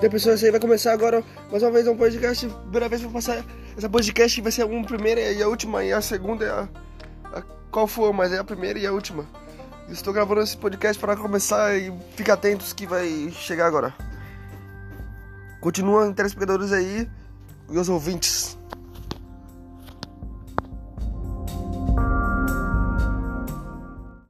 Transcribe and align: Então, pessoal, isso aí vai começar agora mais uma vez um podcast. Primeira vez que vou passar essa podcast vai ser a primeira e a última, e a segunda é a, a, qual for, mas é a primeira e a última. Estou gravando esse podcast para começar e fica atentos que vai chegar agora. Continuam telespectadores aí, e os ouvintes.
Então, 0.00 0.08
pessoal, 0.08 0.34
isso 0.34 0.46
aí 0.46 0.50
vai 0.50 0.58
começar 0.58 0.94
agora 0.94 1.22
mais 1.50 1.62
uma 1.62 1.72
vez 1.72 1.86
um 1.86 1.94
podcast. 1.94 2.48
Primeira 2.48 2.88
vez 2.88 3.02
que 3.02 3.06
vou 3.06 3.12
passar 3.12 3.44
essa 3.76 3.86
podcast 3.86 4.40
vai 4.40 4.50
ser 4.50 4.62
a 4.62 4.82
primeira 4.82 5.20
e 5.20 5.42
a 5.42 5.46
última, 5.46 5.84
e 5.84 5.92
a 5.92 6.00
segunda 6.00 6.42
é 6.42 6.48
a, 6.48 6.68
a, 7.36 7.42
qual 7.70 7.86
for, 7.86 8.10
mas 8.10 8.32
é 8.32 8.38
a 8.38 8.42
primeira 8.42 8.78
e 8.78 8.86
a 8.86 8.92
última. 8.92 9.26
Estou 9.90 10.14
gravando 10.14 10.40
esse 10.40 10.56
podcast 10.56 10.98
para 10.98 11.14
começar 11.18 11.76
e 11.76 11.92
fica 12.16 12.32
atentos 12.32 12.72
que 12.72 12.86
vai 12.86 13.30
chegar 13.30 13.66
agora. 13.66 13.92
Continuam 15.60 16.14
telespectadores 16.14 16.72
aí, 16.72 17.06
e 17.68 17.78
os 17.78 17.90
ouvintes. 17.90 18.49